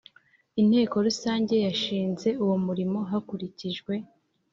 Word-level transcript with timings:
Inteko 0.61 0.95
Rusange 1.07 1.55
yashinze 1.67 2.27
uwo 2.43 2.55
murimo 2.65 2.99
hakurikijwe 3.09 3.93